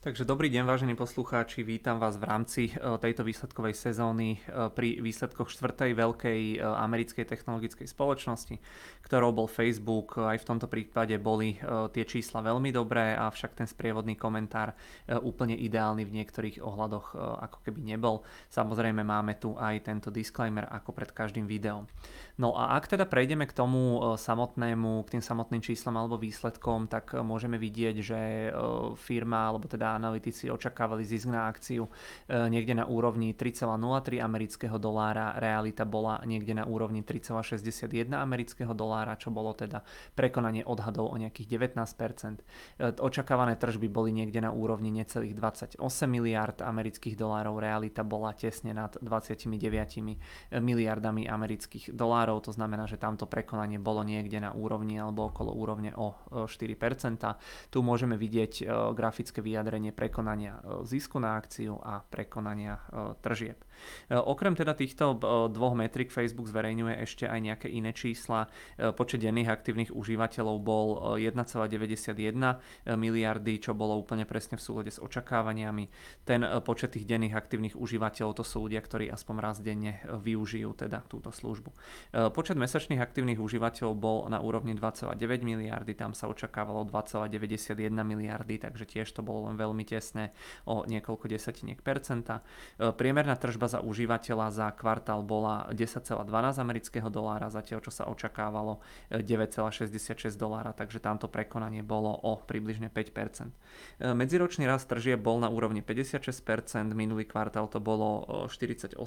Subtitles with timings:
[0.00, 4.96] Takže dobrý deň, vážení poslucháči, vítam vás v rámci e, tejto výsledkovej sezóny e, pri
[4.96, 8.56] výsledkoch štvrtej veľkej e, americkej technologickej spoločnosti,
[9.04, 10.16] ktorou bol Facebook.
[10.16, 11.60] Aj v tomto prípade boli
[11.92, 14.72] tie čísla veľmi dobré, avšak ten sprievodný komentár
[15.20, 18.24] úplne ideálny v niektorých ohľadoch ako keby nebol.
[18.48, 21.84] Samozrejme máme tu aj tento disclaimer ako pred každým videom.
[22.40, 27.18] No a ak teda prejdeme k tomu samotnému, k tým samotným číslam alebo výsledkom, tak
[27.20, 28.20] môžeme vidieť, že
[28.96, 31.90] firma alebo teda analytici očakávali zisk na akciu e,
[32.52, 39.32] niekde na úrovni 3,03 amerického dolára, realita bola niekde na úrovni 3,61 amerického dolára, čo
[39.32, 39.82] bolo teda
[40.14, 41.80] prekonanie odhadov o nejakých 19%.
[42.36, 48.76] E, očakávané tržby boli niekde na úrovni necelých 28 miliard amerických dolárov, realita bola tesne
[48.76, 49.48] nad 29
[50.60, 55.96] miliardami amerických dolárov, to znamená, že tamto prekonanie bolo niekde na úrovni alebo okolo úrovne
[55.96, 56.12] o
[56.44, 56.52] 4%.
[57.72, 63.16] Tu môžeme vidieť e, grafické vyjadrenie vytvorenie prekonania e, zisku na akciu a prekonania e,
[63.24, 63.56] tržieb.
[63.56, 65.16] E, okrem teda týchto
[65.48, 68.52] dvoch metrik Facebook zverejňuje ešte aj nejaké iné čísla.
[68.76, 72.12] Počet denných aktívnych užívateľov bol 1,91
[72.96, 75.88] miliardy, čo bolo úplne presne v súlade s očakávaniami.
[76.28, 81.06] Ten počet tých denných aktívnych užívateľov to sú ľudia, ktorí aspoň raz denne využijú teda
[81.08, 81.72] túto službu.
[82.36, 88.84] Počet mesačných aktívnych užívateľov bol na úrovni 2,9 miliardy, tam sa očakávalo 2,91 miliardy, takže
[88.84, 90.34] tiež to bolo len veľmi veľmi tesne
[90.66, 92.42] o niekoľko desatiniek percenta.
[92.74, 96.26] E, priemerná tržba za užívateľa za kvartál bola 10,12
[96.58, 98.82] amerického dolára, zatiaľ čo sa očakávalo
[99.14, 103.46] 9,66 e, dolára, takže tamto prekonanie bolo o približne 5%.
[103.46, 108.98] E, medziročný rast tržie bol na úrovni 56%, minulý kvartál to bolo 48%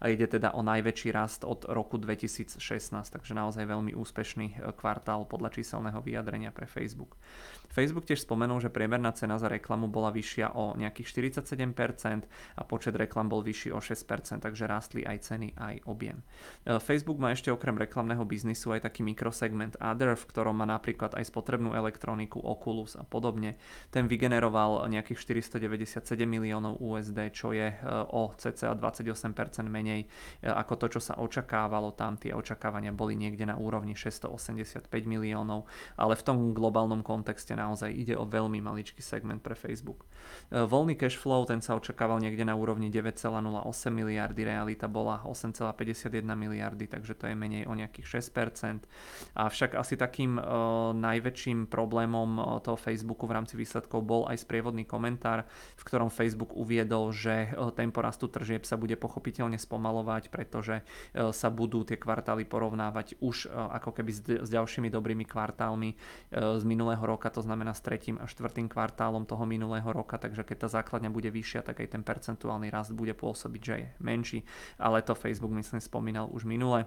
[0.00, 2.56] a ide teda o najväčší rast od roku 2016,
[2.88, 7.20] takže naozaj veľmi úspešný kvartál podľa číselného vyjadrenia pre Facebook.
[7.68, 12.24] Facebook tiež spomenul, že priemerná cena za reklamu bola vyššia o nejakých 47%
[12.56, 16.22] a počet reklam bol vyšší o 6%, takže rástli aj ceny, aj objem.
[16.64, 21.18] E, Facebook má ešte okrem reklamného biznisu aj taký mikrosegment Other, v ktorom má napríklad
[21.18, 23.58] aj spotrebnú elektroniku, Oculus a podobne.
[23.90, 25.18] Ten vygeneroval nejakých
[25.58, 27.76] 497 miliónov USD, čo je e,
[28.14, 30.06] o cca 28% menej
[30.40, 31.92] e, ako to, čo sa očakávalo.
[31.98, 35.66] Tam tie očakávania boli niekde na úrovni 685 miliónov,
[35.98, 40.04] ale v tom globálnom kontexte naozaj ide o veľmi maličký segment pre Facebook.
[40.52, 43.40] E, voľný cash flow, ten sa očakával niekde na úrovni 9,08
[43.88, 48.84] miliardy, realita bola 8,51 miliardy, takže to je menej o nejakých 6%.
[49.32, 54.84] Avšak asi takým uh, najväčším problémom uh, toho Facebooku v rámci výsledkov bol aj sprievodný
[54.84, 55.48] komentár,
[55.78, 60.82] v ktorom Facebook uviedol, že tempo rastu tržieb sa bude pochopiteľne spomalovať, pretože
[61.14, 65.94] sa budú tie kvartály porovnávať už ako keby s, ďalšími dobrými kvartálmi
[66.34, 70.56] z minulého roka, to znamená s tretím a štvrtým kvartálom toho minulého roka, takže keď
[70.66, 74.40] tá základňa bude vyššia, tak aj ten percentuálny rast bude pôsobiť, že je menší,
[74.80, 76.86] ale to Facebook myslím spomínal už minule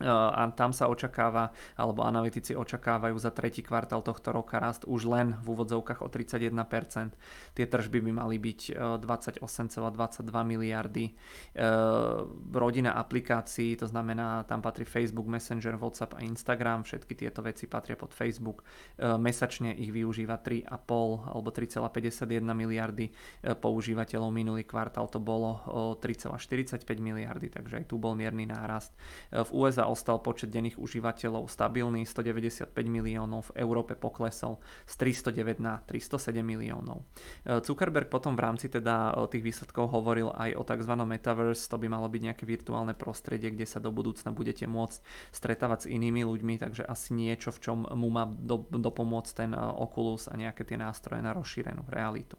[0.00, 5.36] a tam sa očakáva, alebo analytici očakávajú za tretí kvartál tohto roka rast už len
[5.44, 7.12] v úvodzovkách o 31%.
[7.52, 8.60] Tie tržby by mali byť
[9.04, 11.04] 28,22 e, miliardy.
[11.04, 11.12] E,
[12.48, 18.00] rodina aplikácií, to znamená, tam patrí Facebook, Messenger, WhatsApp a Instagram, všetky tieto veci patria
[18.00, 18.64] pod Facebook.
[18.96, 23.12] Mesačne ich využíva 3,5 alebo 3,51 miliardy
[23.60, 24.32] používateľov.
[24.32, 25.60] Minulý kvartál to bolo
[26.00, 28.96] 3,45 miliardy, takže aj tu bol mierny nárast.
[29.28, 34.94] V USA ostal počet denných užívateľov stabilný, 195 miliónov, v Európe poklesol z
[35.26, 37.02] 309 na 307 miliónov.
[37.42, 40.92] E, Zuckerberg potom v rámci teda e, tých výsledkov hovoril aj o tzv.
[40.94, 44.98] metaverse, to by malo byť nejaké virtuálne prostredie, kde sa do budúcna budete môcť
[45.34, 49.58] stretávať s inými ľuďmi, takže asi niečo, v čom mu má do, dopomôcť ten e,
[49.58, 52.38] Oculus a nejaké tie nástroje na rozšírenú realitu.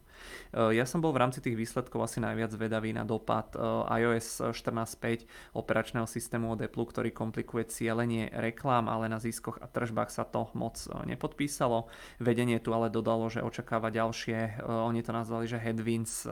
[0.52, 3.56] Ja som bol v rámci tých výsledkov asi najviac vedavý na dopad
[3.88, 10.12] iOS 14.5 operačného systému od Apple, ktorý komplikuje cielenie reklám, ale na ziskoch a tržbách
[10.12, 11.88] sa to moc e, nepodpísalo.
[12.20, 16.28] Vedenie tu ale dodalo, že očakáva ďalšie, oni to nazvali, že headwinds,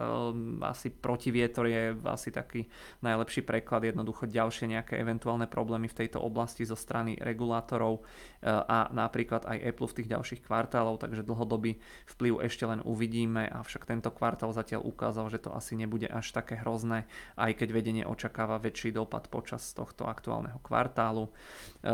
[0.64, 2.68] asi protivietor je asi taký
[3.00, 8.04] najlepší preklad, jednoducho ďalšie nejaké eventuálne problémy v tejto oblasti zo strany regulátorov
[8.46, 11.80] a napríklad aj Apple v tých ďalších kvartálov, takže dlhodobý
[12.16, 16.58] vplyv ešte len uvidíme, avšak tento kvartál zatiaľ ukázal, že to asi nebude až také
[16.60, 17.06] hrozné,
[17.36, 21.28] aj keď vedenie očakáva väčší dopad počas tohto aktuálneho kvartálu.
[21.28, 21.32] E,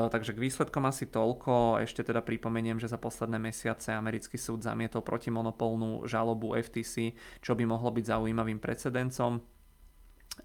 [0.10, 1.84] takže k výsledkom asi toľko.
[1.84, 7.66] Ešte teda pripomeniem, že za posledné mesiace americký súd zamietol protimonopolnú žalobu FTC, čo by
[7.68, 9.42] mohlo byť zaujímavým precedencom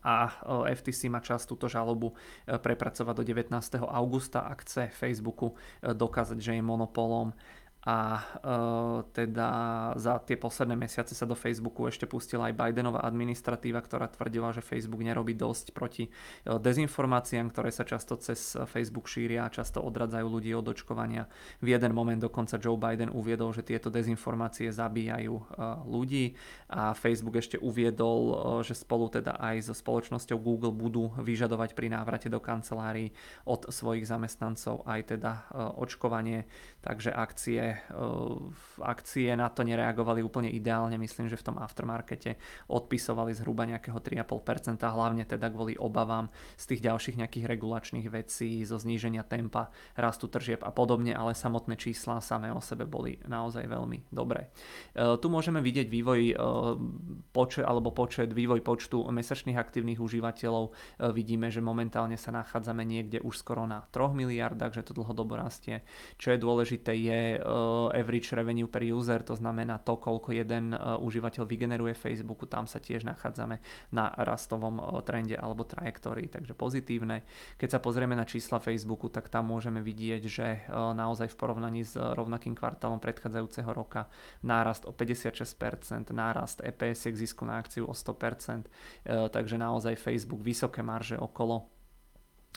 [0.06, 2.14] a e, FTC má čas túto žalobu
[2.46, 3.50] e, prepracovať do 19.
[3.82, 7.34] augusta, ak chce Facebooku dokázať, že je monopolom
[7.80, 9.48] a uh, teda
[9.96, 14.60] za tie posledné mesiace sa do Facebooku ešte pustila aj Bidenová administratíva, ktorá tvrdila, že
[14.60, 20.26] Facebook nerobí dosť proti uh, dezinformáciám, ktoré sa často cez Facebook šíria a často odradzajú
[20.28, 21.24] ľudí od očkovania.
[21.64, 26.36] V jeden moment dokonca Joe Biden uviedol, že tieto dezinformácie zabíjajú uh, ľudí
[26.68, 31.96] a Facebook ešte uviedol, uh, že spolu teda aj so spoločnosťou Google budú vyžadovať pri
[31.96, 33.16] návrate do kancelárií
[33.48, 36.44] od svojich zamestnancov aj teda uh, očkovanie,
[36.84, 37.69] takže akcie
[38.80, 40.96] akcie na to nereagovali úplne ideálne.
[40.96, 42.36] Myslím, že v tom aftermarkete
[42.70, 48.78] odpisovali zhruba nejakého 3,5%, hlavne teda kvôli obavám z tých ďalších nejakých regulačných vecí, zo
[48.80, 54.10] zníženia tempa rastu tržieb a podobne, ale samotné čísla samé o sebe boli naozaj veľmi
[54.12, 54.48] dobré.
[54.94, 56.34] E, tu môžeme vidieť vývoj e,
[57.34, 60.70] počet, alebo počet, vývoj počtu mesačných aktívnych užívateľov.
[60.70, 60.72] E,
[61.12, 65.82] vidíme, že momentálne sa nachádzame niekde už skoro na 3 miliardách, že to dlhodobo rastie.
[66.16, 67.20] Čo je dôležité je
[67.90, 73.08] average revenue per user, to znamená to, koľko jeden užívateľ vygeneruje Facebooku, tam sa tiež
[73.08, 73.58] nachádzame
[73.90, 77.24] na rastovom trende alebo trajektórii, takže pozitívne.
[77.56, 81.96] Keď sa pozrieme na čísla Facebooku, tak tam môžeme vidieť, že naozaj v porovnaní s
[81.96, 84.06] rovnakým kvartálom predchádzajúceho roka
[84.44, 88.68] nárast o 56%, nárast EPS zisku na akciu o 100%,
[89.32, 91.79] takže naozaj Facebook vysoké marže okolo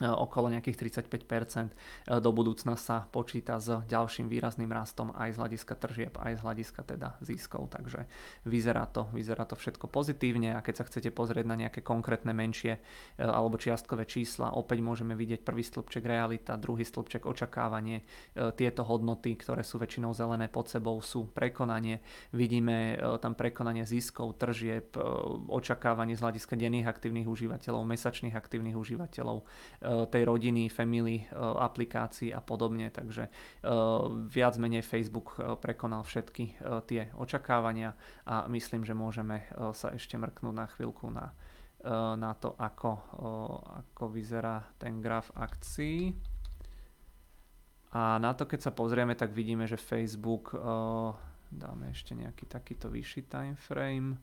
[0.01, 1.69] okolo nejakých 35%.
[1.69, 6.41] E, do budúcna sa počíta s ďalším výrazným rastom aj z hľadiska tržieb, aj z
[6.41, 8.09] hľadiska teda ziskov, takže
[8.49, 12.73] vyzerá to, vyzerá to všetko pozitívne a keď sa chcete pozrieť na nejaké konkrétne menšie
[12.73, 18.05] e, alebo čiastkové čísla, opäť môžeme vidieť prvý stĺpček realita, druhý stĺpček očakávanie.
[18.33, 22.01] Tieto hodnoty, ktoré sú väčšinou zelené pod sebou, sú prekonanie.
[22.33, 24.95] Vidíme tam prekonanie ziskov, tržieb,
[25.49, 29.45] očakávanie z hľadiska denných aktívnych užívateľov, mesačných aktívnych užívateľov,
[30.09, 32.89] tej rodiny, family eh, aplikácií a podobne.
[32.89, 33.31] Takže eh,
[34.27, 37.95] viac menej Facebook prekonal všetky tie očakávania
[38.27, 41.31] a myslím, že môžeme sa ešte mrknúť na chvíľku na,
[42.15, 42.91] na to, ako,
[43.83, 46.13] ako vyzerá ten graf akcií.
[47.93, 50.55] A na to, keď sa pozrieme, tak vidíme, že Facebook,
[51.53, 54.17] dáme ešte nejaký takýto vyšší time frame,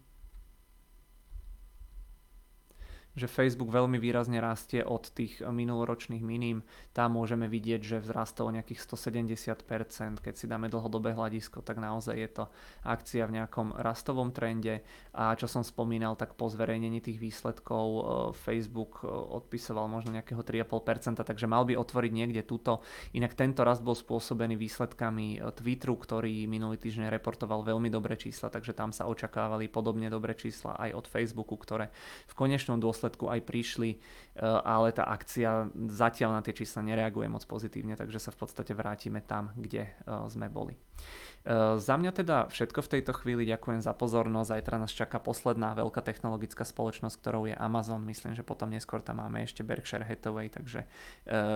[3.19, 6.63] že Facebook veľmi výrazne rastie od tých minuloročných miním.
[6.95, 10.23] Tam môžeme vidieť, že vzrastol nejakých 170%.
[10.23, 12.45] Keď si dáme dlhodobé hľadisko, tak naozaj je to
[12.87, 14.87] akcia v nejakom rastovom trende.
[15.11, 18.03] A čo som spomínal, tak po zverejnení tých výsledkov e,
[18.39, 22.81] Facebook e, odpisoval možno nejakého 3,5%, takže mal by otvoriť niekde túto.
[23.13, 28.73] Inak tento rast bol spôsobený výsledkami Twitteru, ktorý minulý týždeň reportoval veľmi dobré čísla, takže
[28.73, 31.91] tam sa očakávali podobne dobré čísla aj od Facebooku, ktoré
[32.31, 33.99] v konečnom dôsledku dôsledku aj prišli, e,
[34.45, 39.25] ale tá akcia zatiaľ na tie čísla nereaguje moc pozitívne, takže sa v podstate vrátime
[39.25, 39.93] tam, kde e,
[40.29, 40.77] sme boli.
[40.77, 43.49] E, za mňa teda všetko v tejto chvíli.
[43.49, 44.53] Ďakujem za pozornosť.
[44.53, 48.05] Zajtra nás čaká posledná veľká technologická spoločnosť, ktorou je Amazon.
[48.05, 50.85] Myslím, že potom neskôr tam máme ešte Berkshire Hathaway, takže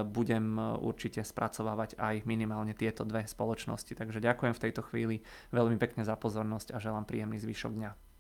[0.09, 3.93] budem určite spracovávať aj minimálne tieto dve spoločnosti.
[3.93, 5.21] Takže ďakujem v tejto chvíli
[5.53, 8.14] veľmi pekne za pozornosť a želám príjemný zvyšok dňa.